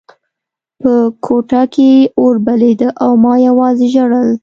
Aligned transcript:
په 0.81 0.93
کوټه 1.25 1.63
کې 1.73 1.91
اور 2.19 2.35
بلېده 2.45 2.89
او 3.03 3.11
ما 3.23 3.33
یوازې 3.47 3.87
ژړل 3.93 4.29